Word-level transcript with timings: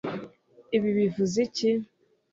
ibi 0.75 0.89
bivuze 0.97 1.37
iki 1.47 1.71